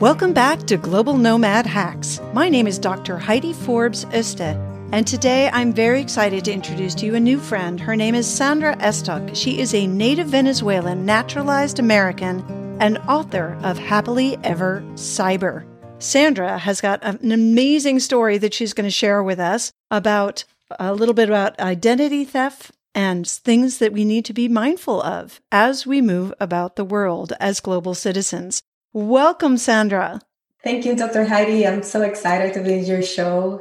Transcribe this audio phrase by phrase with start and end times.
[0.00, 2.20] Welcome back to Global Nomad Hacks.
[2.34, 3.16] My name is Dr.
[3.16, 4.54] Heidi Forbes Oeste,
[4.92, 7.80] and today I'm very excited to introduce to you a new friend.
[7.80, 9.34] Her name is Sandra Estok.
[9.34, 12.44] She is a native Venezuelan, naturalized American,
[12.78, 15.64] and author of Happily Ever Cyber.
[15.98, 20.44] Sandra has got an amazing story that she's going to share with us about
[20.78, 25.40] a little bit about identity theft and things that we need to be mindful of
[25.50, 28.62] as we move about the world as global citizens.
[28.96, 30.22] Welcome, Sandra.
[30.64, 31.26] Thank you, Dr.
[31.26, 31.66] Heidi.
[31.66, 33.60] I'm so excited to be in your show.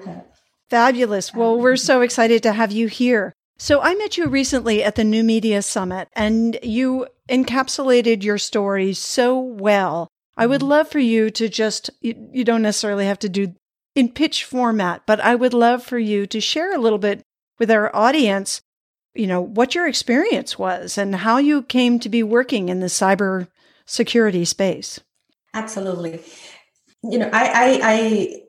[0.70, 1.34] Fabulous.
[1.34, 3.34] Well, we're so excited to have you here.
[3.58, 8.94] So, I met you recently at the New Media Summit, and you encapsulated your story
[8.94, 10.08] so well.
[10.38, 10.70] I would mm-hmm.
[10.70, 13.56] love for you to just, you, you don't necessarily have to do
[13.94, 17.24] in pitch format, but I would love for you to share a little bit
[17.60, 18.62] with our audience,
[19.14, 22.88] you know, what your experience was and how you came to be working in the
[22.88, 23.50] cyber
[23.86, 25.02] security space.
[25.56, 26.22] Absolutely.
[27.04, 28.42] You know, I, I, I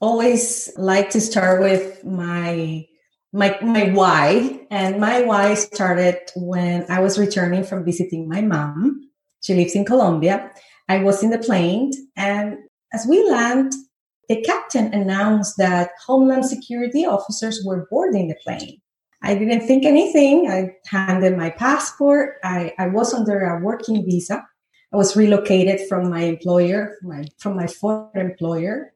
[0.00, 2.84] always like to start with my
[3.32, 8.98] my my why and my why started when i was returning from visiting my mom
[9.42, 10.50] she lives in colombia
[10.88, 12.56] i was in the plane and
[12.94, 13.74] as we land
[14.28, 18.78] the captain announced that Homeland Security officers were boarding the plane.
[19.22, 20.50] I didn't think anything.
[20.50, 22.36] I handed my passport.
[22.44, 24.46] I, I was under a working visa.
[24.92, 28.92] I was relocated from my employer, from my, from my former employer.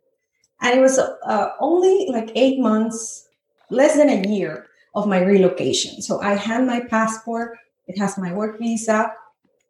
[0.60, 3.28] And it was uh, only like eight months,
[3.70, 6.00] less than a year of my relocation.
[6.02, 7.58] So I hand my passport.
[7.86, 9.12] It has my work visa.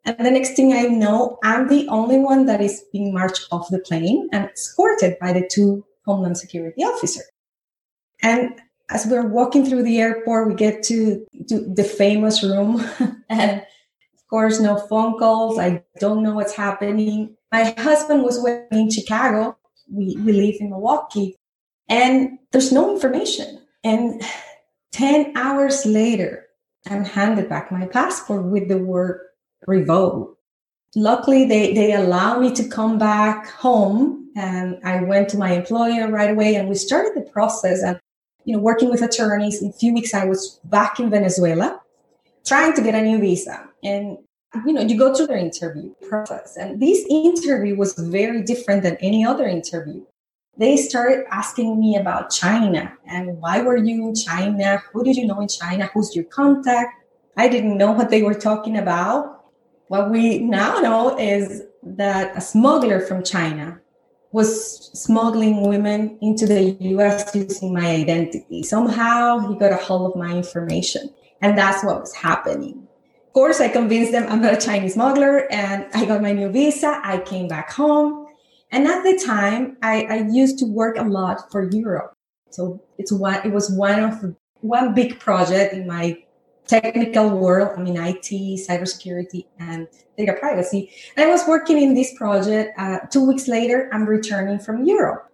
[0.04, 3.70] And the next thing I know, I'm the only one that is being marched off
[3.70, 7.30] the plane and escorted by the two Homeland Security officers.
[8.20, 12.84] And as we're walking through the airport, we get to, to the famous room.
[13.28, 13.64] and
[14.32, 15.58] course, no phone calls.
[15.58, 17.36] I don't know what's happening.
[17.52, 19.58] My husband was with me in Chicago.
[19.90, 21.36] We, we live in Milwaukee.
[21.86, 23.60] And there's no information.
[23.84, 24.22] And
[24.92, 26.46] 10 hours later,
[26.88, 29.20] I'm handed back my passport with the word
[29.66, 30.38] revoke.
[30.96, 36.10] Luckily, they, they allow me to come back home and I went to my employer
[36.10, 38.00] right away and we started the process and,
[38.46, 39.60] you know, working with attorneys.
[39.60, 41.80] In a few weeks, I was back in Venezuela
[42.46, 43.68] trying to get a new visa.
[43.82, 44.18] And,
[44.66, 48.96] you know, you go through the interview process and this interview was very different than
[49.00, 50.04] any other interview.
[50.58, 54.82] They started asking me about China and why were you in China?
[54.92, 55.90] Who did you know in China?
[55.94, 57.02] Who's your contact?
[57.36, 59.46] I didn't know what they were talking about.
[59.88, 63.80] What we now know is that a smuggler from China
[64.32, 68.62] was smuggling women into the US using my identity.
[68.62, 71.12] Somehow he got a hold of my information.
[71.40, 72.81] And that's what was happening.
[73.32, 76.50] Of course, I convinced them I'm not a Chinese smuggler and I got my new
[76.50, 77.00] visa.
[77.02, 78.26] I came back home.
[78.70, 82.12] And at the time, I, I used to work a lot for Europe.
[82.50, 86.22] So it's one, it was one of one big project in my
[86.66, 87.70] technical world.
[87.74, 88.28] I mean, IT,
[88.68, 89.88] cybersecurity, and
[90.18, 90.92] data privacy.
[91.16, 92.78] And I was working in this project.
[92.78, 95.32] Uh, two weeks later, I'm returning from Europe.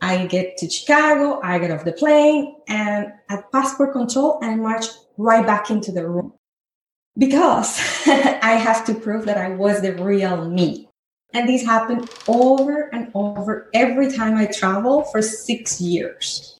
[0.00, 4.56] I get to Chicago, I get off the plane, and at passport control, and I
[4.56, 4.86] march
[5.18, 6.32] right back into the room
[7.20, 10.88] because I have to prove that I was the real me.
[11.32, 16.58] And this happened over and over every time I travel for six years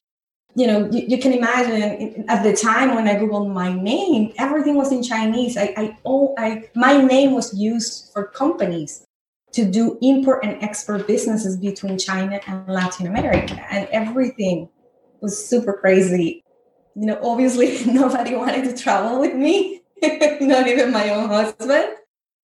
[0.55, 4.75] you know, you, you, can imagine at the time when I googled my name, everything
[4.75, 5.55] was in Chinese.
[5.57, 9.05] I, I, oh, I, my name was used for companies
[9.53, 14.69] to do import and export businesses between China and Latin America, and everything
[15.21, 16.43] was super crazy.
[16.95, 19.80] You know, obviously nobody wanted to travel with me,
[20.41, 21.95] not even my own husband.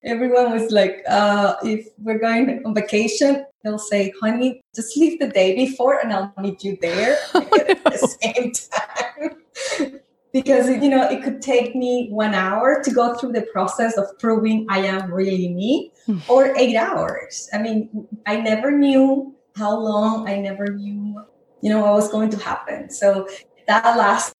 [0.03, 5.27] Everyone was like, uh, if we're going on vacation, he'll say, honey, just leave the
[5.27, 10.01] day before and I'll meet you there at the same time.
[10.31, 14.05] because, you know, it could take me one hour to go through the process of
[14.19, 16.19] proving I am really me hmm.
[16.29, 17.49] or eight hours.
[17.53, 21.25] I mean, I never knew how long, I never knew,
[21.61, 22.91] you know, what was going to happen.
[22.91, 23.27] So
[23.67, 24.36] that last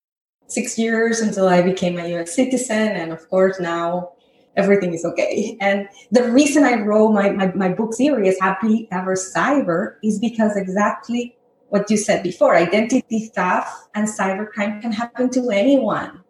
[0.48, 2.90] six years until I became a US citizen.
[2.90, 4.12] And of course, now
[4.56, 5.58] everything is okay.
[5.62, 10.56] And the reason I wrote my, my, my book series, Happy Ever Cyber, is because
[10.56, 11.36] exactly
[11.70, 16.22] what you said before identity theft and cybercrime can happen to anyone.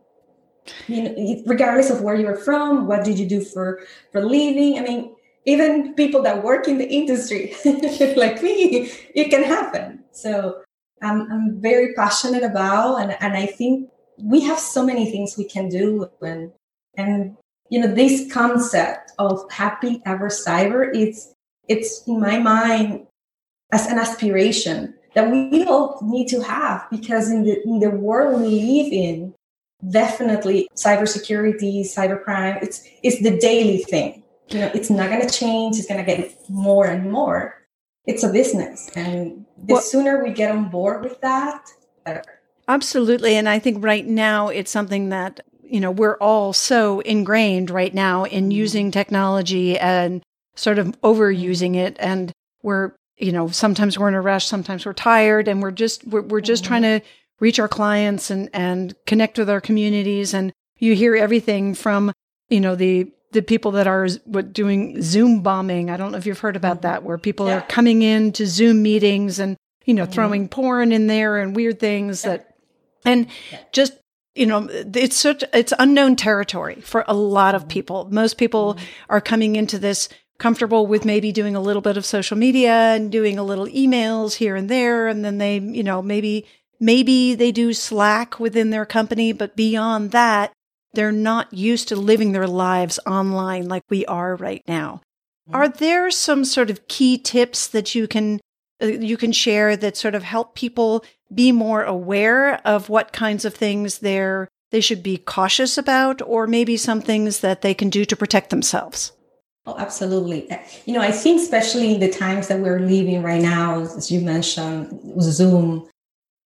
[0.88, 3.80] You know, regardless of where you're from, what did you do for,
[4.12, 4.78] for living?
[4.78, 5.16] I mean,
[5.46, 7.56] even people that work in the industry,
[8.18, 10.04] like me, it can happen.
[10.12, 10.62] So
[11.02, 15.46] I'm, I'm very passionate about, and, and I think we have so many things we
[15.46, 16.52] can do and
[16.98, 17.38] and
[17.70, 21.34] you know, this concept of happy ever cyber, it's,
[21.68, 23.08] it's in my mind
[23.74, 28.40] as an aspiration that we all need to have because in the in the world
[28.40, 29.34] we live in,
[29.90, 34.24] definitely cybersecurity, cybercrime, it's it's the daily thing.
[34.50, 37.66] You know, it's not gonna change, it's gonna get more and more.
[38.06, 38.90] It's a business.
[38.96, 41.66] And the well, sooner we get on board with that,
[42.06, 42.37] better.
[42.68, 43.36] Absolutely.
[43.36, 47.94] And I think right now it's something that, you know, we're all so ingrained right
[47.94, 48.52] now in mm-hmm.
[48.52, 50.22] using technology and
[50.56, 51.96] sort of overusing it.
[52.00, 52.32] And
[52.64, 56.22] we're, you know, sometimes we're in a rush, sometimes we're tired, and we're just, we're,
[56.22, 56.70] we're just mm-hmm.
[56.70, 57.02] trying to
[57.40, 60.34] reach our clients and, and connect with our communities.
[60.34, 62.12] And you hear everything from,
[62.50, 65.90] you know, the, the people that are doing Zoom bombing.
[65.90, 66.88] I don't know if you've heard about mm-hmm.
[66.88, 67.60] that, where people yeah.
[67.60, 69.56] are coming in to Zoom meetings and,
[69.86, 70.12] you know, mm-hmm.
[70.12, 72.47] throwing porn in there and weird things that,
[73.08, 73.28] and
[73.72, 73.94] just,
[74.36, 77.70] you know, it's such, it's unknown territory for a lot of mm-hmm.
[77.70, 78.08] people.
[78.12, 78.86] Most people mm-hmm.
[79.10, 83.12] are coming into this comfortable with maybe doing a little bit of social media and
[83.12, 85.08] doing a little emails here and there.
[85.08, 86.46] And then they, you know, maybe,
[86.80, 90.52] maybe they do Slack within their company, but beyond that,
[90.94, 95.02] they're not used to living their lives online like we are right now.
[95.48, 95.56] Mm-hmm.
[95.56, 98.40] Are there some sort of key tips that you can
[98.80, 101.04] you can share that sort of help people
[101.34, 106.46] be more aware of what kinds of things they're they should be cautious about or
[106.46, 109.14] maybe some things that they can do to protect themselves?
[109.66, 110.50] Oh, absolutely.
[110.86, 114.22] You know, I think especially in the times that we're living right now, as you
[114.22, 115.90] mentioned, Zoom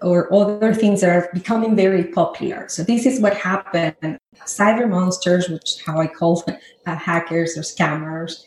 [0.00, 2.66] or other things that are becoming very popular.
[2.68, 4.18] So this is what happened.
[4.46, 6.56] Cyber monsters, which is how I call them,
[6.86, 8.44] uh, hackers or scammers,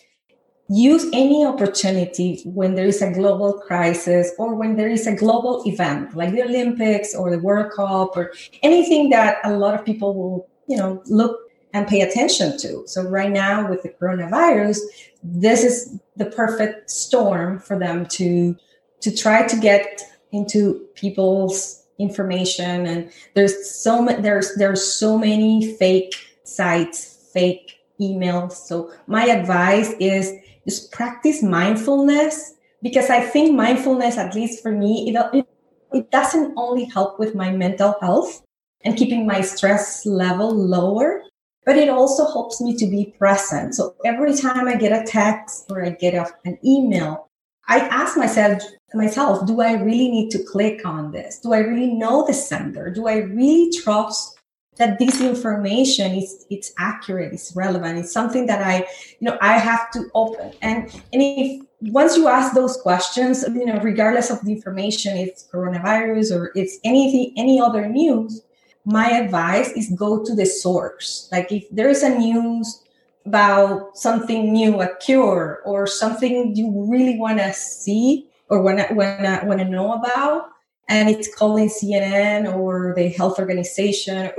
[0.69, 5.61] use any opportunity when there is a global crisis or when there is a global
[5.65, 8.31] event like the Olympics or the World Cup or
[8.61, 11.37] anything that a lot of people will, you know, look
[11.73, 12.83] and pay attention to.
[12.87, 14.77] So right now with the coronavirus,
[15.21, 18.55] this is the perfect storm for them to
[19.01, 20.01] to try to get
[20.31, 28.53] into people's information and there's so there's there's so many fake sites, fake emails.
[28.53, 30.33] So my advice is
[30.67, 35.45] just practice mindfulness because I think mindfulness, at least for me, it,
[35.93, 38.41] it, doesn't only help with my mental health
[38.83, 41.23] and keeping my stress level lower,
[41.65, 43.75] but it also helps me to be present.
[43.75, 47.29] So every time I get a text or I get a, an email,
[47.67, 48.61] I ask myself,
[48.93, 51.39] myself, do I really need to click on this?
[51.39, 52.89] Do I really know the sender?
[52.89, 54.37] Do I really trust
[54.77, 58.79] that this information is it's accurate, it's relevant, it's something that I,
[59.19, 60.51] you know, I have to open.
[60.61, 65.47] And and if once you ask those questions, you know, regardless of the information, it's
[65.51, 68.41] coronavirus or it's anything, any other news,
[68.85, 71.29] my advice is go to the source.
[71.31, 72.83] Like if there is a news
[73.25, 78.93] about something new, a cure, or something you really want to see or want to
[78.93, 80.49] want to know about,
[80.89, 84.31] and it's calling CNN or the health organization,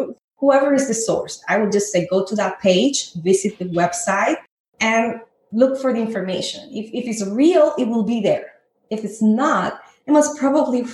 [0.44, 4.37] whoever is the source, I would just say go to that page, visit the website,
[4.79, 5.20] and
[5.52, 6.69] look for the information.
[6.73, 8.52] If, if it's real, it will be there.
[8.91, 10.85] If it's not, it must probably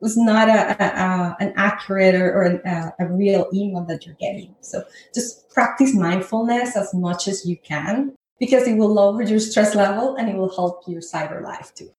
[0.00, 4.16] was not a, a, a an accurate or, or a, a real email that you're
[4.16, 4.54] getting.
[4.60, 4.82] So
[5.14, 10.16] just practice mindfulness as much as you can because it will lower your stress level
[10.16, 11.90] and it will help your cyber life too.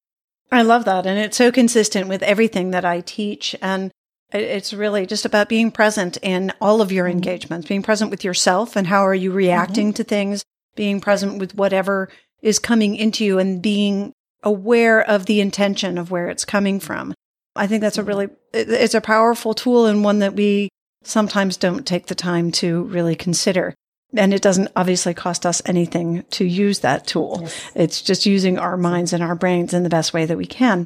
[0.52, 1.06] I love that.
[1.06, 3.56] And it's so consistent with everything that I teach.
[3.62, 3.92] And
[4.34, 7.18] it's really just about being present in all of your mm-hmm.
[7.18, 9.96] engagements, being present with yourself and how are you reacting mm-hmm.
[9.96, 10.44] to things,
[10.76, 12.10] being present with whatever
[12.42, 17.14] is coming into you and being aware of the intention of where it's coming from.
[17.56, 20.70] I think that's a really, it's a powerful tool and one that we
[21.04, 23.74] sometimes don't take the time to really consider.
[24.16, 27.40] And it doesn't obviously cost us anything to use that tool.
[27.42, 27.72] Yes.
[27.76, 30.86] It's just using our minds and our brains in the best way that we can.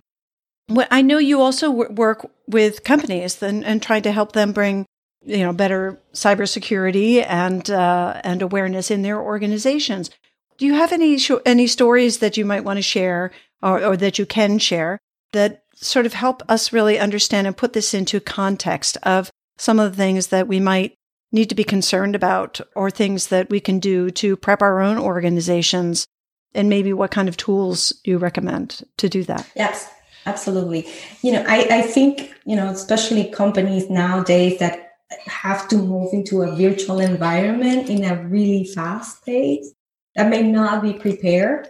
[0.69, 4.85] I know you also work with companies and, and trying to help them bring,
[5.23, 10.09] you know, better cybersecurity and uh, and awareness in their organizations.
[10.57, 13.97] Do you have any sh- any stories that you might want to share or, or
[13.97, 14.99] that you can share
[15.33, 19.91] that sort of help us really understand and put this into context of some of
[19.91, 20.95] the things that we might
[21.31, 24.97] need to be concerned about or things that we can do to prep our own
[24.97, 26.05] organizations
[26.53, 29.89] and maybe what kind of tools you recommend to do that yes
[30.25, 30.87] absolutely.
[31.21, 34.93] You know i, I think you know especially companies nowadays that
[35.25, 39.73] have to move into a virtual environment in a really fast pace
[40.15, 41.69] that may not be prepared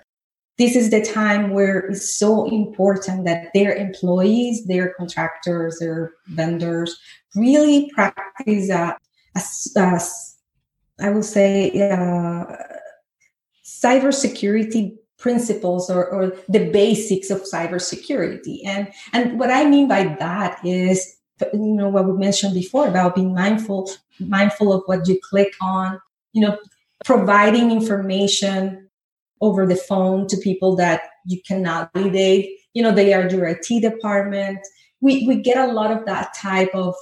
[0.58, 7.00] this is the time where it's so important that their employees, their contractors, their vendors
[7.36, 8.94] really practice uh,
[11.00, 12.46] I will say, uh,
[13.66, 18.60] cybersecurity principles or, or the basics of cybersecurity.
[18.66, 21.18] And and what I mean by that is
[21.54, 26.00] you know what we mentioned before about being mindful mindful of what you click on,
[26.34, 26.58] you know,
[27.06, 28.90] providing information
[29.42, 32.60] over the phone to people that you cannot validate.
[32.74, 34.60] You know, they are your IT department.
[35.02, 36.96] We we get a lot of that type of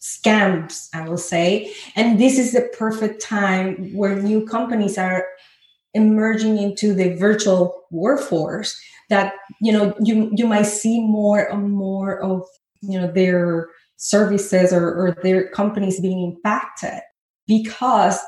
[0.00, 1.72] scams, I will say.
[1.96, 5.26] And this is the perfect time where new companies are
[5.96, 12.22] emerging into the virtual workforce that you know you you might see more and more
[12.22, 12.42] of
[12.82, 17.00] you know their services or, or their companies being impacted
[17.46, 18.18] because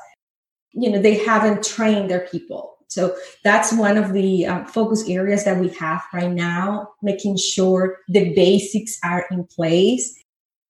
[0.73, 2.75] you know they haven't trained their people.
[2.91, 7.99] So that's one of the um, focus areas that we have right now making sure
[8.09, 10.19] the basics are in place.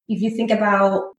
[0.09, 1.15] If you think about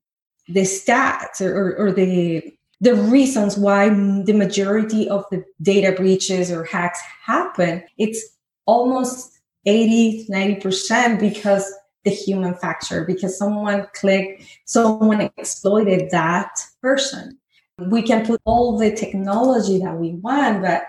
[0.49, 6.51] the stats or, or, or the the reasons why the majority of the data breaches
[6.51, 8.23] or hacks happen, it's
[8.65, 11.71] almost 80, 90% because
[12.05, 16.49] the human factor, because someone clicked, someone exploited that
[16.81, 17.37] person.
[17.77, 20.83] We can put all the technology that we want, but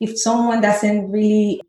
[0.00, 1.60] if someone doesn't really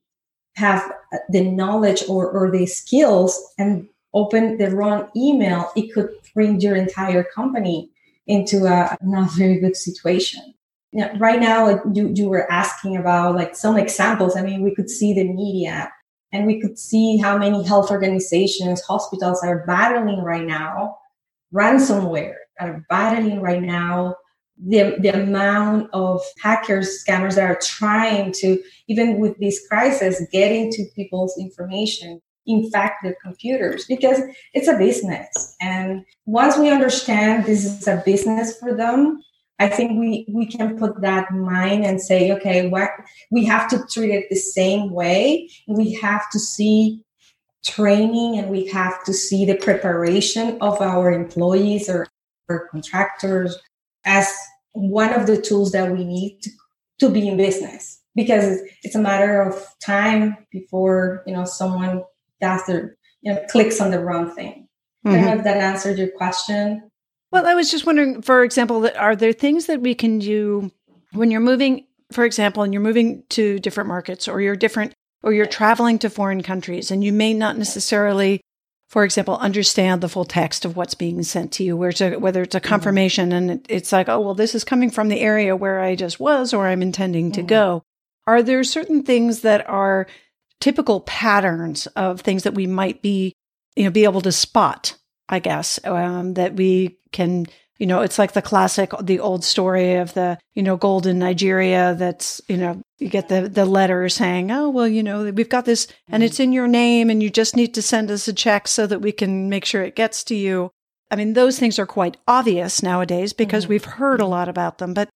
[0.55, 6.09] have uh, the knowledge or, or the skills and open the wrong email, it could
[6.33, 7.91] bring your entire company
[8.27, 10.53] into a not very good situation.
[10.93, 14.35] Know, right now, you, you were asking about like some examples.
[14.35, 15.91] I mean, we could see the media
[16.31, 20.97] and we could see how many health organizations, hospitals are battling right now,
[21.53, 24.15] ransomware are battling right now.
[24.59, 30.51] The, the amount of hackers, scammers that are trying to, even with this crisis, get
[30.51, 34.21] into people's information infect their computers because
[34.53, 35.55] it's a business.
[35.61, 39.21] And once we understand this is a business for them,
[39.59, 42.91] I think we, we can put that in mind and say, okay, what
[43.31, 45.49] we have to treat it the same way.
[45.67, 47.03] We have to see
[47.65, 52.07] training and we have to see the preparation of our employees or,
[52.47, 53.57] or contractors
[54.05, 54.31] as
[54.73, 56.49] one of the tools that we need to,
[56.99, 62.03] to be in business because it's a matter of time before you know someone
[62.39, 64.67] that's the you know clicks on the wrong thing.
[65.05, 65.09] Mm-hmm.
[65.09, 65.39] I don't know mm-hmm.
[65.39, 66.89] if that answered your question.
[67.31, 70.71] Well, I was just wondering, for example, that are there things that we can do
[71.11, 75.33] when you're moving, for example, and you're moving to different markets or you're different or
[75.33, 78.39] you're traveling to foreign countries and you may not necessarily,
[78.89, 82.59] for example, understand the full text of what's being sent to you, whether it's a
[82.59, 82.67] mm-hmm.
[82.67, 83.49] confirmation mm-hmm.
[83.49, 86.53] and it's like, oh, well, this is coming from the area where I just was
[86.53, 87.47] or I'm intending to mm-hmm.
[87.47, 87.83] go.
[88.25, 90.07] Are there certain things that are
[90.59, 93.33] typical patterns of things that we might be,
[93.75, 94.97] you know, be able to spot,
[95.29, 97.45] I guess, um, that we can,
[97.77, 101.19] you know, it's like the classic, the old story of the, you know, gold in
[101.19, 105.49] Nigeria that's, you know, you get the, the letter saying, oh, well, you know, we've
[105.49, 108.33] got this and it's in your name and you just need to send us a
[108.33, 110.71] check so that we can make sure it gets to you.
[111.11, 113.73] I mean, those things are quite obvious nowadays because mm-hmm.
[113.73, 114.93] we've heard a lot about them.
[114.93, 115.09] But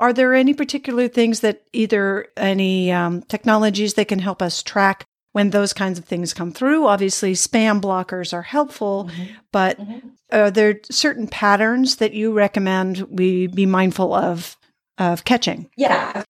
[0.00, 5.04] are there any particular things that either any um, technologies that can help us track
[5.32, 6.86] when those kinds of things come through?
[6.86, 9.34] Obviously, spam blockers are helpful, mm-hmm.
[9.52, 10.08] but mm-hmm.
[10.32, 14.56] are there certain patterns that you recommend we be mindful of
[14.96, 15.68] of catching?
[15.76, 16.24] Yeah,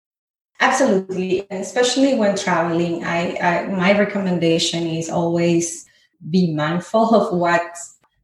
[0.58, 1.46] absolutely.
[1.48, 5.86] And especially when traveling, I, I my recommendation is always
[6.28, 7.76] be mindful of what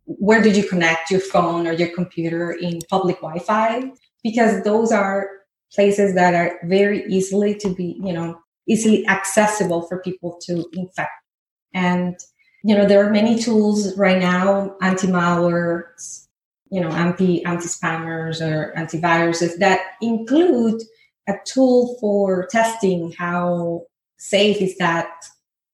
[0.06, 5.35] where did you connect your phone or your computer in public Wi-Fi because those are
[5.72, 11.10] places that are very easily to be, you know, easily accessible for people to infect.
[11.74, 12.16] And,
[12.64, 15.84] you know, there are many tools right now, anti-malware,
[16.70, 20.82] you know, anti anti-spammers or antiviruses that include
[21.28, 23.82] a tool for testing how
[24.18, 25.08] safe is that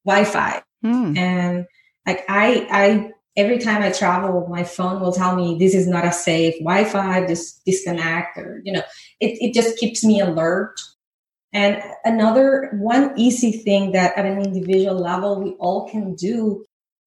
[0.05, 0.61] Wi-Fi.
[0.83, 1.17] Mm.
[1.17, 1.65] And
[2.05, 6.05] like I I every time I travel, my phone will tell me this is not
[6.05, 8.83] a safe Wi-Fi, just disconnect or, you know,
[9.19, 10.79] it, it just keeps me alert.
[11.51, 16.65] And another one easy thing that at an individual level we all can do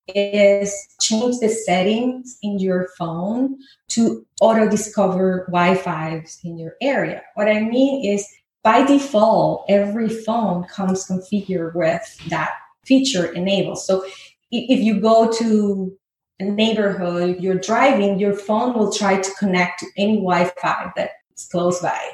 [0.09, 3.57] is change the settings in your phone
[3.89, 7.23] to auto discover Wi-Fi's in your area.
[7.35, 8.27] What I mean is
[8.63, 12.53] by default, every phone comes configured with that
[12.85, 13.79] feature enabled.
[13.79, 14.05] So
[14.53, 15.97] if you go to
[16.45, 22.11] neighborhood, you're driving, your phone will try to connect to any Wi-Fi that's close by.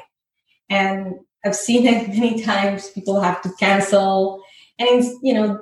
[0.69, 1.15] And
[1.45, 2.89] I've seen it many times.
[2.91, 4.41] People have to cancel,
[4.79, 5.61] and you know,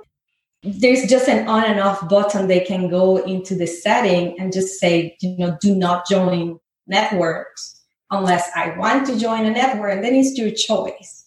[0.63, 2.47] there's just an on and off button.
[2.47, 7.81] They can go into the setting and just say, you know, do not join networks
[8.11, 11.25] unless I want to join a network, and then it's your choice.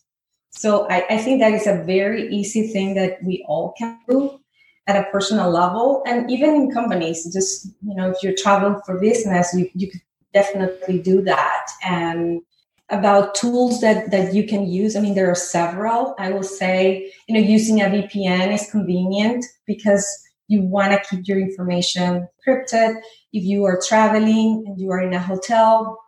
[0.51, 4.39] So I, I think that is a very easy thing that we all can do
[4.87, 6.03] at a personal level.
[6.07, 10.03] And even in companies just you know if you're traveling for business you, you could
[10.33, 11.67] definitely do that.
[11.85, 12.43] And
[12.91, 16.15] about tools that that you can use i mean there are several.
[16.19, 20.07] I will say you know using a vpn is convenient because
[20.49, 23.01] you want to keep your information encrypted.
[23.33, 25.99] If you are traveling and you are in a hotel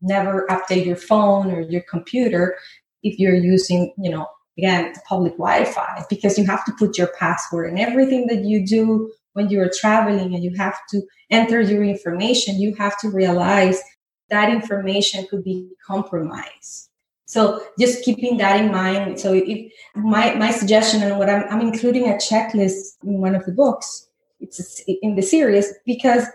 [0.00, 2.56] never update your phone or your computer
[3.02, 4.26] if you're using you know
[4.58, 9.10] again public wi-fi because you have to put your password and everything that you do
[9.32, 12.60] when you're traveling and you have to enter your information.
[12.60, 13.80] You have to realize
[14.28, 16.90] that information could be compromised.
[17.24, 19.18] So just keeping that in mind.
[19.18, 23.44] So if my my suggestion and what i'm, I'm including a checklist in one of
[23.44, 24.08] the books
[24.40, 26.26] it's in the series because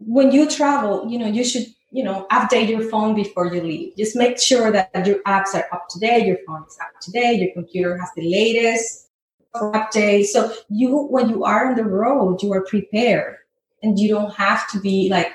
[0.00, 3.96] when you travel you know you should you know, update your phone before you leave.
[3.96, 7.10] Just make sure that your apps are up to date, your phone is up to
[7.10, 9.08] date, your computer has the latest
[9.54, 10.26] update.
[10.26, 13.36] So you, when you are on the road, you are prepared
[13.82, 15.32] and you don't have to be like,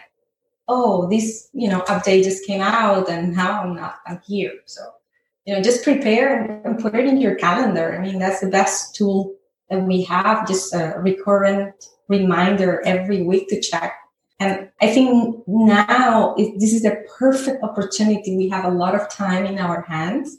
[0.67, 4.53] oh, this, you know, update just came out and now I'm not, I'm here.
[4.65, 4.81] So,
[5.45, 7.97] you know, just prepare and put it in your calendar.
[7.97, 9.35] I mean, that's the best tool
[9.69, 13.95] that we have, just a recurrent reminder every week to check
[14.39, 18.35] and I think now this is the perfect opportunity.
[18.35, 20.37] We have a lot of time in our hands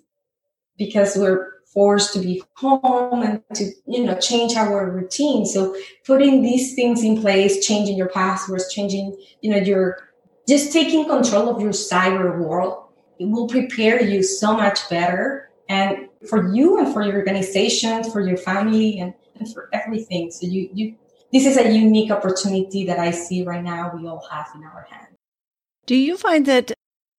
[0.77, 5.47] because we're forced to be home and to you know change our routine.
[5.47, 10.09] So putting these things in place, changing your passwords, changing you know your
[10.49, 12.85] just taking control of your cyber world,
[13.19, 18.21] it will prepare you so much better and for you and for your organization, for
[18.21, 20.31] your family and, and for everything.
[20.31, 20.97] So you you
[21.35, 24.87] this is a unique opportunity that I see right now we all have in our
[24.89, 25.09] hands.
[25.85, 26.73] Do you find that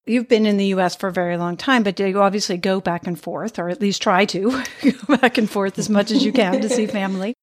[0.06, 2.80] you've been in the US for a very long time, but do you obviously go
[2.80, 6.24] back and forth, or at least try to go back and forth as much as
[6.24, 7.34] you can to see family?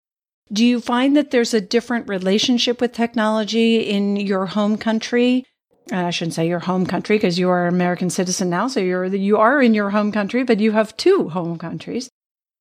[0.51, 5.45] Do you find that there's a different relationship with technology in your home country?
[5.91, 8.79] Uh, I shouldn't say your home country because you are an American citizen now, so
[8.79, 12.09] you're you are in your home country, but you have two home countries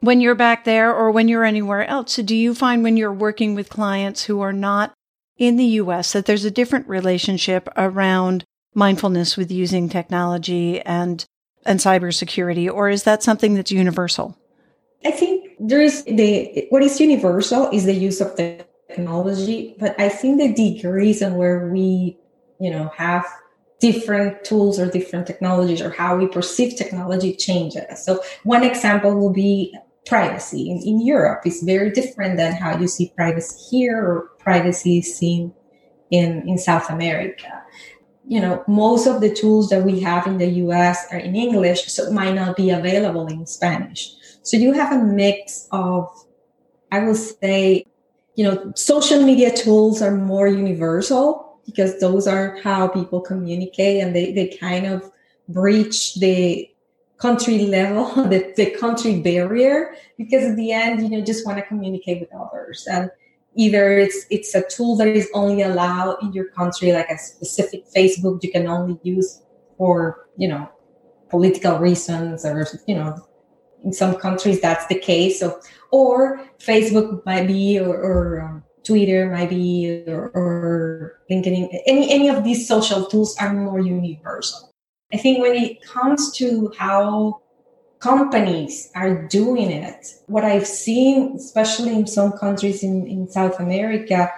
[0.03, 2.15] when you're back there or when you're anywhere else.
[2.15, 4.93] So do you find when you're working with clients who are not
[5.39, 11.25] in the US that there's a different relationship around mindfulness with using technology and
[11.65, 14.37] and cybersecurity, or is that something that's universal?
[15.05, 20.09] I think there is the what is universal is the use of technology, but I
[20.09, 22.19] think the degrees and where we,
[22.59, 23.25] you know, have
[23.79, 28.05] different tools or different technologies or how we perceive technology changes.
[28.05, 32.89] So one example will be privacy in, in Europe is very different than how you
[32.89, 35.53] see privacy here or privacy seen
[36.11, 37.63] in, in South America.
[38.27, 41.87] You know, most of the tools that we have in the US are in English,
[41.87, 44.15] so it might not be available in Spanish.
[44.43, 46.09] So you have a mix of,
[46.91, 47.87] I will say,
[48.35, 54.17] you know, social media tools are more universal because those are how people communicate and
[54.17, 55.11] they, they kind of
[55.49, 56.69] breach the
[57.23, 61.65] country level, the, the country barrier, because at the end, you know, just want to
[61.65, 62.87] communicate with others.
[62.91, 63.11] And
[63.55, 67.85] either it's it's a tool that is only allowed in your country, like a specific
[67.97, 69.43] Facebook you can only use
[69.79, 70.69] for, you know,
[71.31, 73.17] political reasons or, you know,
[73.85, 75.39] in some countries that's the case.
[75.41, 75.61] So,
[75.93, 81.69] or Facebook might be, or, or um, Twitter might be, or, or LinkedIn.
[81.87, 84.72] Any any of these social tools are more universal.
[85.13, 87.41] I think when it comes to how
[87.99, 94.31] companies are doing it, what I've seen, especially in some countries in, in South America,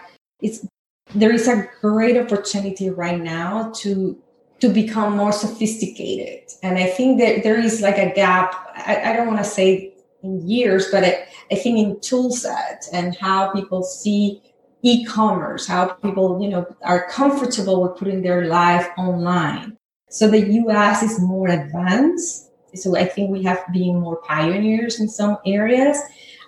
[0.42, 0.66] is
[1.14, 4.20] there is a great opportunity right now to
[4.60, 6.40] to become more sophisticated.
[6.62, 8.54] And I think that there is like a gap.
[8.74, 12.86] I, I don't want to say in years, but I, I think in tool set
[12.92, 14.40] and how people see
[14.82, 19.76] e-commerce, how people, you know, are comfortable with putting their life online.
[20.14, 22.52] So the US is more advanced.
[22.76, 25.98] So I think we have been more pioneers in some areas.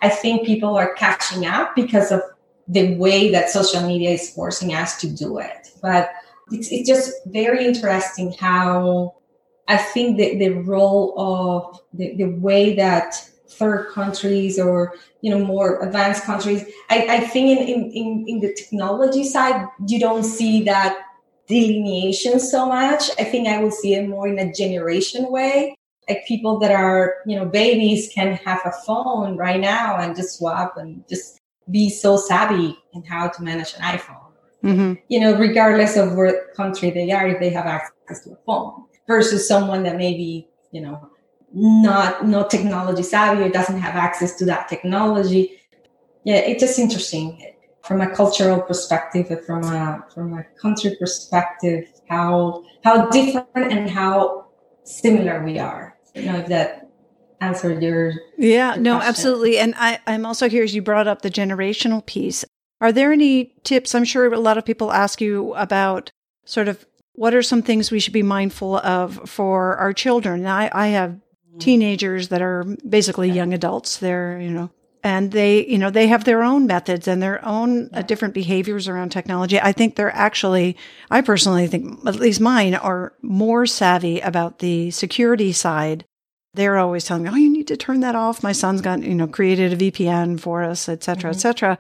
[0.03, 2.23] I think people are catching up because of
[2.69, 5.73] the way that social media is forcing us to do it.
[5.83, 6.11] But
[6.53, 9.17] it's, it's just very interesting how
[9.67, 13.17] I think the, the role of the, the way that
[13.49, 18.53] third countries or you know more advanced countries I, I think in, in, in the
[18.53, 21.06] technology side you don't see that
[21.49, 23.11] delineation so much.
[23.19, 25.77] I think I will see it more in a generation way.
[26.09, 30.39] Like people that are, you know, babies can have a phone right now and just
[30.39, 34.23] swap and just be so savvy in how to manage an iPhone.
[34.63, 34.95] Mm-hmm.
[35.09, 38.85] You know, regardless of what country they are, if they have access to a phone
[39.09, 41.11] versus someone that maybe, you know,
[41.53, 45.61] not not technology savvy or doesn't have access to that technology.
[46.25, 47.41] Yeah, it's just interesting
[47.87, 54.47] from a cultural perspective, from a from a country perspective, how how different and how
[54.85, 55.97] similar we are.
[56.15, 56.91] You know if that
[57.41, 59.09] answered your yeah your no question.
[59.09, 59.59] absolutely.
[59.59, 62.45] And I, i'm also here as you brought up the generational piece.
[62.81, 63.95] Are there any tips?
[63.95, 66.11] I'm sure a lot of people ask you about
[66.45, 70.41] sort of what are some things we should be mindful of for our children.
[70.41, 71.61] And i, I have mm.
[71.61, 73.99] teenagers that are basically young adults.
[73.99, 74.71] They're you know
[75.07, 78.89] and they you know they have their own methods and their own uh, different behaviors
[78.89, 79.61] around technology.
[79.61, 80.77] I think they're actually
[81.13, 86.05] i personally think at least mine are more savvy about the security side.
[86.55, 88.43] They're always telling me oh you need to turn that off.
[88.43, 91.79] My son's got you know created a vpn for us et cetera et cetera.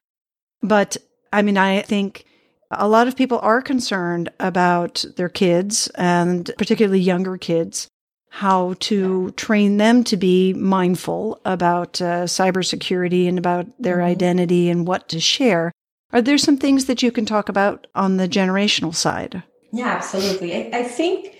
[0.62, 0.96] But
[1.32, 2.24] i mean i think
[2.70, 7.88] a lot of people are concerned about their kids and particularly younger kids
[8.30, 14.04] how to train them to be mindful about uh, cybersecurity and about their Mhm.
[14.04, 15.72] identity and what to share.
[16.12, 20.54] Are there some things that you can talk about on the generational side Yeah, absolutely.
[20.54, 21.32] I, I think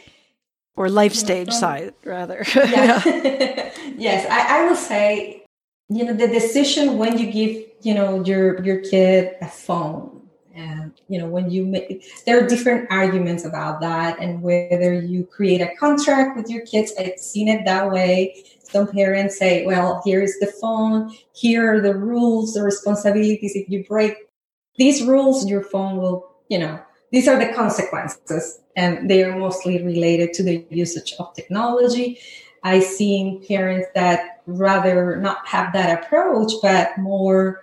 [0.77, 2.45] or life stage from- side, rather?
[2.55, 3.01] yeah.
[3.97, 5.43] yes, I, I will say,
[5.89, 10.16] you know, the decision when you give, you know, your your kid a phone,
[10.57, 15.25] and you know, when you make, there are different arguments about that, and whether you
[15.25, 16.93] create a contract with your kids.
[16.99, 18.45] I've seen it that way.
[18.63, 21.13] Some parents say, "Well, here is the phone.
[21.33, 23.55] Here are the rules, the responsibilities.
[23.55, 24.15] If you break
[24.77, 26.81] these rules, your phone will, you know."
[27.13, 32.19] These are the consequences, and they are mostly related to the usage of technology.
[32.65, 37.63] i've seen parents that rather not have that approach, but more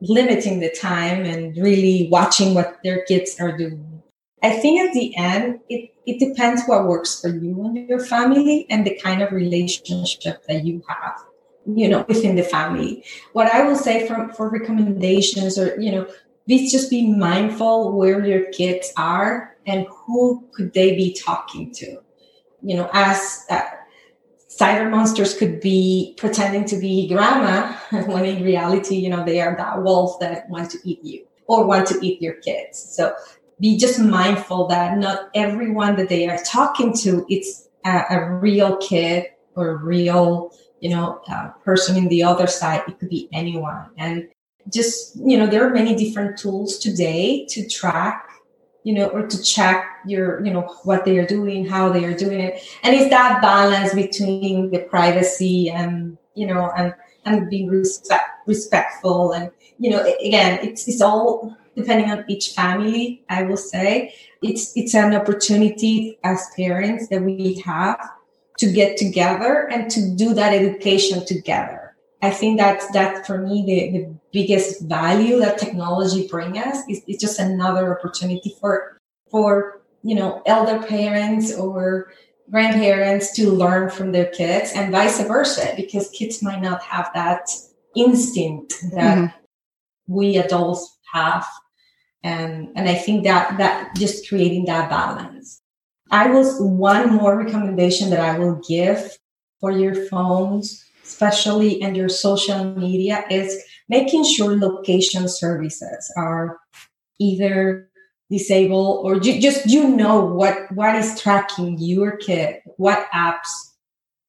[0.00, 4.02] limiting the time and really watching what their kids are doing.
[4.42, 8.66] I think at the end, it, it depends what works for you and your family
[8.68, 11.18] and the kind of relationship that you have,
[11.66, 13.02] you know, within the family.
[13.32, 16.06] What I will say from for recommendations or, you know,
[16.46, 21.98] please just be mindful where your kids are and who could they be talking to.
[22.62, 23.62] You know, as uh,
[24.58, 27.72] cyber monsters could be pretending to be grandma
[28.06, 31.66] when in reality, you know, they are that wolf that want to eat you or
[31.66, 32.78] want to eat your kids.
[32.78, 33.14] So
[33.60, 38.76] be just mindful that not everyone that they are talking to, it's a, a real
[38.78, 42.82] kid or a real, you know, uh, person in the other side.
[42.88, 43.90] It could be anyone.
[43.96, 44.28] And
[44.72, 48.28] just, you know, there are many different tools today to track
[48.84, 52.16] you know, or to check your, you know, what they are doing, how they are
[52.16, 52.62] doing it.
[52.82, 56.94] And it's that balance between the privacy and, you know, and,
[57.24, 59.32] and being respect, respectful.
[59.32, 64.14] And, you know, again, it's, it's all depending on each family, I will say.
[64.42, 67.98] It's, it's an opportunity as parents that we have
[68.58, 71.83] to get together and to do that education together.
[72.24, 77.02] I think that's that for me the, the biggest value that technology brings us is
[77.06, 78.98] it's just another opportunity for
[79.30, 82.12] for you know elder parents or
[82.50, 87.44] grandparents to learn from their kids and vice versa because kids might not have that
[87.94, 89.32] instinct that Mhm.
[90.08, 90.82] we adults
[91.12, 91.46] have
[92.22, 95.60] and and I think that that just creating that balance.
[96.10, 99.18] I was one more recommendation that I will give
[99.60, 106.58] for your phones especially in your social media, is making sure location services are
[107.20, 107.88] either
[108.30, 113.48] disabled or ju- just you know what what is tracking your kid, what apps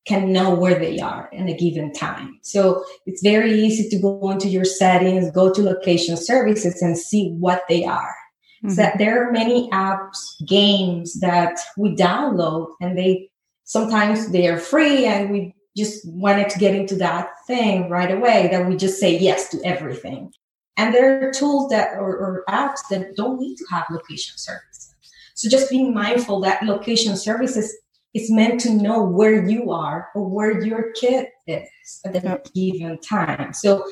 [0.06, 2.38] can know where they are in a given time.
[2.44, 7.32] So it's very easy to go into your settings, go to location services and see
[7.40, 8.16] what they are.
[8.64, 8.72] Mhm.
[8.72, 13.30] So there are many apps, games that we download and they
[13.64, 18.48] sometimes they are free and we just wanted to get into that thing right away
[18.52, 20.32] that we just say yes to everything.
[20.78, 24.94] And there are tools that or, or apps that don't need to have location services.
[25.36, 27.76] So just being mindful that location services
[28.14, 32.98] is meant to know where you are or where your kid is at the given
[33.00, 33.54] time.
[33.54, 33.86] So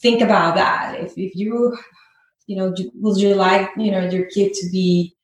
[0.00, 1.00] think about that.
[1.00, 1.76] If, if you,
[2.46, 5.16] you know, would you like, you know, your kid to be,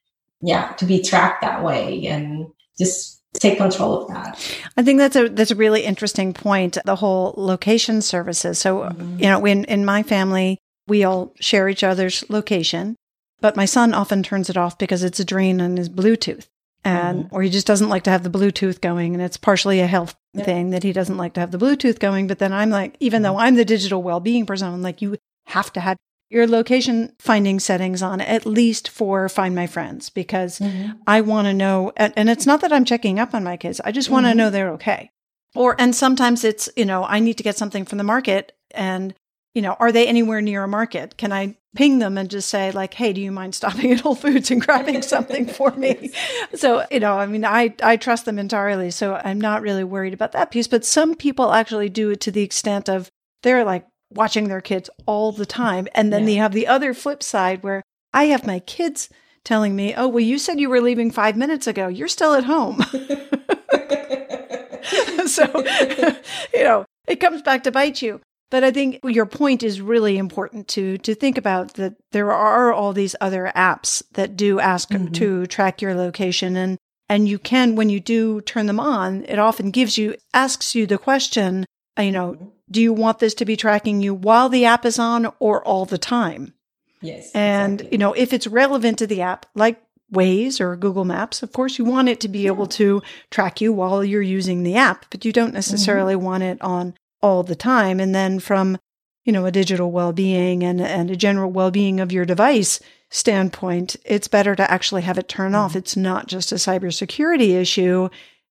[0.43, 4.39] yeah, to be tracked that way and just take control of that.
[4.77, 6.79] I think that's a that's a really interesting point.
[6.85, 8.59] The whole location services.
[8.59, 9.21] So Mhm.
[9.21, 12.97] you know, in in my family, we all share each other's location,
[13.41, 16.47] but my son often turns it off because it's a drain on his Bluetooth,
[16.85, 19.87] and or he just doesn't like to have the Bluetooth going, and it's partially a
[19.87, 20.47] health Yep.
[20.47, 22.27] thing that he doesn't like to have the Bluetooth going.
[22.27, 25.17] But then I'm like, even though I'm the digital well being person, I'm like, you
[25.47, 25.97] have to have
[26.31, 30.61] your location finding settings on at least for Find My Friends because
[31.07, 33.81] I want to know, and, it's not that I'm checking up on my kids.
[33.85, 34.37] I just want to Mhm.
[34.37, 35.11] know they're okay.
[35.55, 39.15] Or, and sometimes it's, you know, I need to get something from the market and,
[39.55, 41.17] you know, are they anywhere near a market?
[41.17, 44.17] Can I ping them and just say like, Hey, do you mind stopping at Whole
[44.17, 46.11] Foods and grabbing something for me?
[46.57, 48.91] so, you know, I mean, I, I trust them entirely.
[48.91, 52.33] So I'm not really worried about that piece, but some people actually do it to
[52.33, 53.09] the extent of
[53.45, 55.89] they're like watching their kids all the time.
[55.95, 56.27] And then yeah.
[56.27, 59.09] they have the other flip side where I have my kids
[59.45, 61.89] telling me, Oh, well, you said you were leaving five minutes ago.
[61.89, 62.83] You're still at home.
[65.27, 65.45] so,
[66.55, 68.21] you know, it comes back to bite you.
[68.51, 72.73] But I think your point is really important to to think about that there are
[72.73, 75.13] all these other apps that do ask mm-hmm.
[75.13, 79.39] to track your location and and you can when you do turn them on, it
[79.39, 81.67] often gives you asks you the question,
[81.99, 82.53] you know.
[82.71, 85.85] Do you want this to be tracking you while the app is on or all
[85.85, 86.55] the time?
[87.01, 87.31] Yes.
[87.35, 87.95] And exactly.
[87.95, 91.79] you know, if it's relevant to the app, like Waze or Google Maps, of course,
[91.79, 95.25] you want it to be able to track you while you're using the app, but
[95.25, 95.57] you don't mm-hmm.
[95.57, 96.25] necessarily mm-hmm.
[96.25, 98.01] want it on all the time.
[98.01, 98.79] And then from,
[99.25, 104.29] you know, a digital well-being and, and a general well-being of your device standpoint, it's
[104.29, 105.61] better to actually have it turn mm-hmm.
[105.61, 105.77] off.
[105.77, 108.09] It's not just a cybersecurity issue.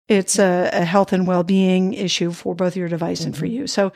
[0.08, 3.28] It's a, a health and well-being issue for both your device mm-hmm.
[3.28, 3.54] and for mm-hmm.
[3.54, 3.66] you.
[3.66, 3.92] So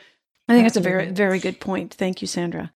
[0.47, 1.93] I think that's a very, very good point.
[1.93, 2.73] Thank you, Sandra.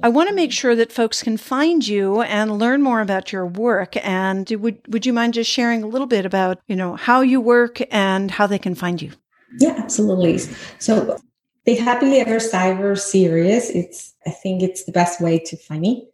[0.00, 3.44] I want to make sure that folks can find you and learn more about your
[3.46, 3.96] work.
[3.96, 7.40] And would would you mind just sharing a little bit about you know how you
[7.40, 9.10] work and how they can find you?
[9.58, 10.38] Yeah, absolutely.
[10.78, 11.18] So
[11.64, 16.08] the Happily Ever Cyber series, it's I think it's the best way to find me.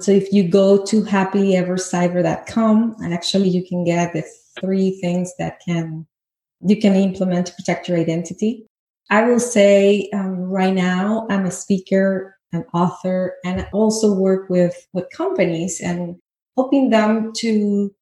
[0.00, 4.24] So if you go to happilyevercyber.com, and actually you can get the
[4.60, 6.06] three things that can
[6.66, 8.66] you can implement to protect your identity.
[9.10, 14.48] I will say um, right now I'm a speaker an author, and I also work
[14.48, 16.16] with with companies and
[16.56, 17.94] helping them to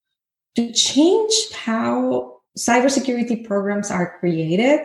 [0.57, 4.81] to change how cybersecurity programs are created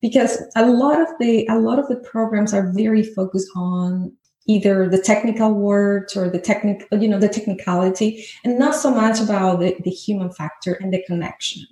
[0.00, 4.12] because a lot of the a lot of the programs are very focused on
[4.52, 9.20] either the technical words or the technical you know the technicality and not so much
[9.20, 11.62] about the, the human factor and the connection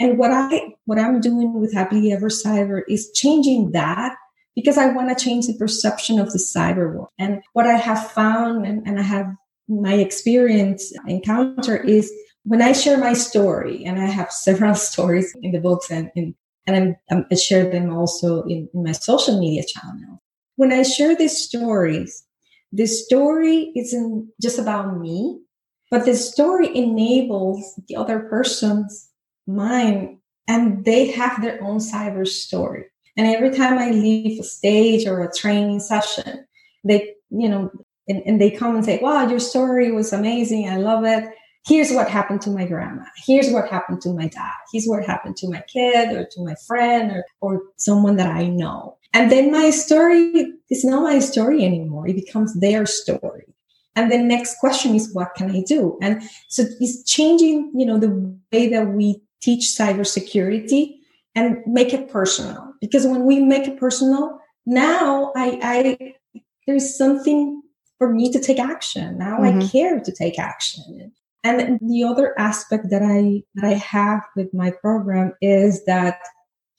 [0.00, 0.48] and what i
[0.86, 4.14] what i'm doing with happily ever cyber is changing that
[4.58, 7.10] because I want to change the perception of the cyber world.
[7.16, 9.32] And what I have found and, and I have
[9.68, 12.12] my experience encounter is
[12.42, 16.34] when I share my story, and I have several stories in the books and in,
[16.66, 20.17] and I'm, i share them also in, in my social media channel.
[20.58, 22.24] When I share these stories,
[22.72, 25.38] the story isn't just about me,
[25.88, 29.08] but the story enables the other person's
[29.46, 30.18] mind
[30.48, 32.86] and they have their own cyber story.
[33.16, 36.44] And every time I leave a stage or a training session,
[36.82, 37.70] they, you know,
[38.08, 40.68] and, and they come and say, wow, your story was amazing.
[40.68, 41.32] I love it.
[41.66, 43.04] Here's what happened to my grandma.
[43.24, 44.54] Here's what happened to my dad.
[44.72, 48.48] Here's what happened to my kid or to my friend or, or someone that I
[48.48, 48.97] know.
[49.12, 52.06] And then my story is not my story anymore.
[52.08, 53.44] It becomes their story.
[53.96, 55.98] And the next question is, what can I do?
[56.00, 60.98] And so it's changing, you know, the way that we teach cybersecurity
[61.34, 62.74] and make it personal.
[62.80, 66.14] Because when we make it personal, now I, I
[66.66, 67.62] there's something
[67.96, 69.18] for me to take action.
[69.18, 69.60] Now mm-hmm.
[69.60, 71.12] I care to take action.
[71.42, 76.20] And the other aspect that I that I have with my program is that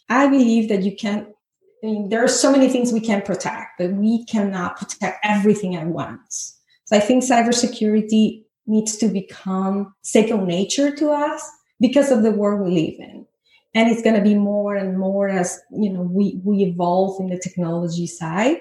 [0.09, 1.33] I believe that you can
[1.83, 5.75] I mean, there are so many things we can protect, but we cannot protect everything
[5.75, 6.57] at once.
[6.85, 12.61] So I think cybersecurity needs to become second nature to us because of the world
[12.61, 13.25] we live in.
[13.75, 17.29] And it's going to be more and more as you know we we evolve in
[17.29, 18.57] the technology side.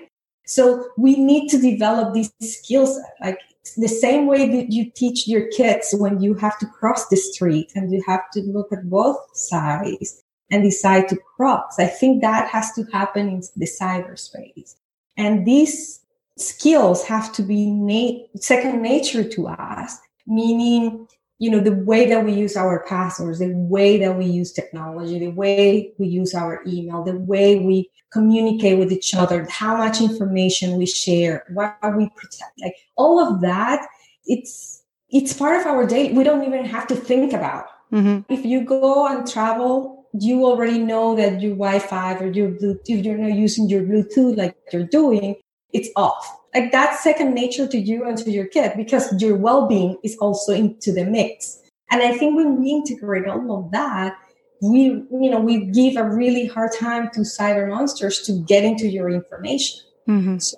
[0.47, 3.39] So we need to develop these skills like
[3.77, 7.73] the same way that you teach your kids when you have to cross the street
[7.75, 11.79] and you have to look at both sides and decide to cross.
[11.79, 14.77] I think that has to happen in the cyberspace
[15.17, 16.01] and these
[16.37, 21.07] skills have to be na- second nature to us meaning
[21.41, 25.19] you know the way that we use our passwords the way that we use technology
[25.19, 30.01] the way we use our email the way we communicate with each other how much
[30.01, 33.85] information we share what we protect like all of that
[34.27, 34.79] it's
[35.11, 36.13] it's part of our day.
[36.13, 37.67] We don't even have to think about.
[37.91, 38.31] Mm-hmm.
[38.31, 43.05] if you go and travel you already know that your wi-fi or your bluetooth if
[43.05, 45.37] you're not using your bluetooth like you're doing
[45.73, 46.39] it's off.
[46.55, 50.55] Like that's second nature to you and to your kid because your well-being is also
[50.55, 51.61] into the mix.
[51.91, 54.17] And i think when we integrate all of that
[54.61, 58.89] we you know we give a really hard time to cyber monsters to get into
[58.89, 59.81] your information.
[60.09, 60.39] Mm-hmm.
[60.39, 60.57] so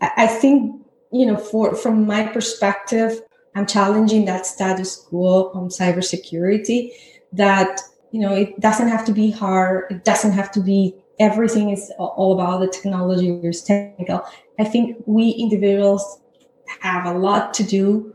[0.00, 0.80] I, think
[1.12, 3.20] you know for from my perspective
[3.54, 6.90] i'm challenging that status quo on cybersecurity
[7.32, 7.80] that
[8.12, 9.90] you know, it doesn't have to be hard.
[9.90, 14.24] It doesn't have to be everything is all about the technology or technical.
[14.58, 16.20] I think we individuals
[16.80, 18.14] have a lot to do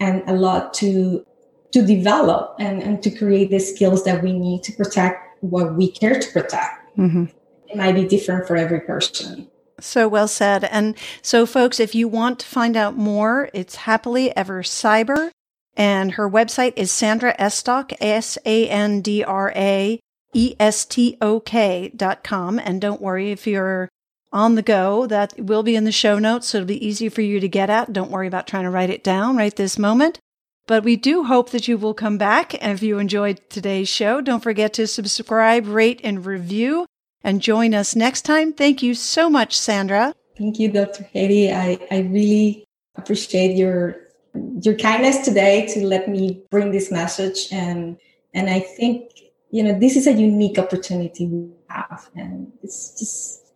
[0.00, 1.24] and a lot to
[1.72, 5.90] to develop and, and to create the skills that we need to protect what we
[5.90, 6.96] care to protect.
[6.96, 7.24] Mm-hmm.
[7.68, 9.48] It might be different for every person.
[9.80, 10.64] So well said.
[10.64, 15.32] And so, folks, if you want to find out more, it's Happily Ever Cyber.
[15.76, 20.00] And her website is Sandra Estok, S A N D R A
[20.32, 22.58] E S T O K dot com.
[22.58, 23.88] And don't worry if you're
[24.32, 26.48] on the go, that will be in the show notes.
[26.48, 27.92] So it'll be easy for you to get at.
[27.92, 30.18] Don't worry about trying to write it down right this moment.
[30.66, 32.54] But we do hope that you will come back.
[32.62, 36.86] And if you enjoyed today's show, don't forget to subscribe, rate, and review
[37.22, 38.52] and join us next time.
[38.52, 40.14] Thank you so much, Sandra.
[40.36, 41.04] Thank you, Dr.
[41.12, 41.52] Haiti.
[41.52, 42.64] I, I really
[42.96, 44.05] appreciate your
[44.62, 47.98] your kindness today to let me bring this message and
[48.34, 49.12] and I think
[49.50, 53.46] you know this is a unique opportunity we have and it's just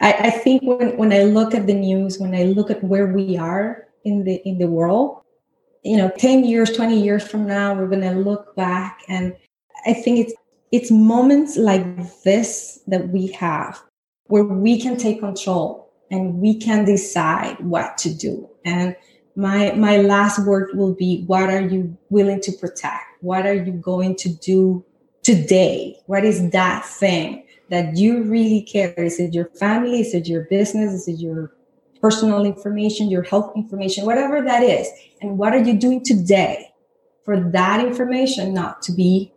[0.00, 3.06] I, I think when when I look at the news, when I look at where
[3.06, 5.22] we are in the in the world,
[5.82, 9.36] you know, 10 years, 20 years from now, we're gonna look back and
[9.86, 10.34] I think it's
[10.72, 11.84] it's moments like
[12.22, 13.80] this that we have
[14.26, 18.48] where we can take control and we can decide what to do.
[18.64, 18.96] And
[19.36, 23.04] my my last word will be what are you willing to protect?
[23.20, 24.84] What are you going to do
[25.22, 25.96] today?
[26.06, 28.92] What is that thing that you really care?
[28.96, 30.00] Is it your family?
[30.00, 30.92] Is it your business?
[30.92, 31.52] Is it your
[32.00, 34.88] personal information, your health information, whatever that is?
[35.20, 36.72] And what are you doing today
[37.24, 39.32] for that information not to be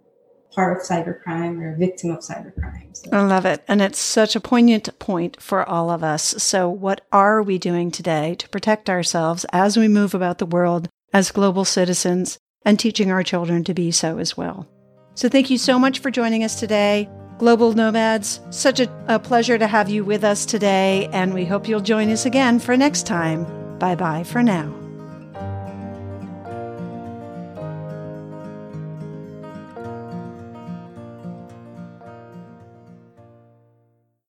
[0.54, 2.96] part of cybercrime or a victim of cybercrime.
[2.96, 3.10] So.
[3.12, 3.64] I love it.
[3.68, 6.36] And it's such a poignant point for all of us.
[6.42, 10.90] So, what are we doing today to protect ourselves as we move about the world
[11.14, 14.68] as global citizens and teaching our children to be so as well?
[15.16, 17.10] So, thank you so much for joining us today.
[17.40, 21.68] Global Nomads, such a, a pleasure to have you with us today, and we hope
[21.68, 23.46] you'll join us again for next time.
[23.80, 24.83] Bye bye for now.